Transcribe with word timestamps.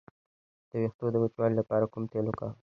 د 0.69 0.71
ویښتو 0.81 1.05
د 1.11 1.15
وچوالي 1.23 1.55
لپاره 1.61 1.89
کوم 1.91 2.03
تېل 2.11 2.25
وکاروم؟ 2.27 2.59